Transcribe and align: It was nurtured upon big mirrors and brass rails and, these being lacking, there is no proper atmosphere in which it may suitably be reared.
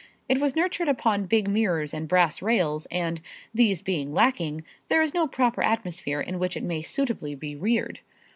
It 0.27 0.39
was 0.39 0.55
nurtured 0.55 0.87
upon 0.87 1.27
big 1.27 1.47
mirrors 1.47 1.93
and 1.93 2.07
brass 2.07 2.41
rails 2.41 2.87
and, 2.87 3.21
these 3.53 3.83
being 3.83 4.11
lacking, 4.11 4.63
there 4.89 5.03
is 5.03 5.13
no 5.13 5.27
proper 5.27 5.61
atmosphere 5.61 6.19
in 6.21 6.39
which 6.39 6.57
it 6.57 6.63
may 6.63 6.81
suitably 6.81 7.35
be 7.35 7.55
reared. 7.55 7.99